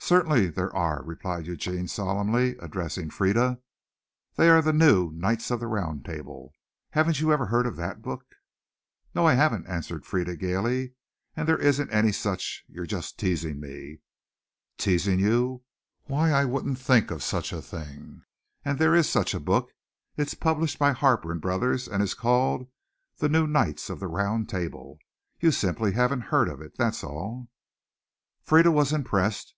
[0.00, 3.60] "Certainly there are," replied Eugene solemnly, addressing Frieda.
[4.36, 6.54] "They are the new Knights of the Round Table.
[6.92, 8.24] Haven't you ever heard of that book?"
[9.14, 10.94] "No, I haven't," answered Frieda gaily,
[11.36, 12.64] "and there isn't any such.
[12.68, 14.00] You're just teasing me."
[14.78, 15.64] "Teasing you?
[16.04, 18.22] Why I wouldn't think of such a thing.
[18.64, 19.72] And there is such a book.
[20.16, 22.66] It's published by Harper and Brothers and is called
[23.18, 24.98] 'The New Knights of the Round Table.'
[25.40, 27.50] You simply haven't heard of it, that's all."
[28.46, 29.54] Frieda was impressed.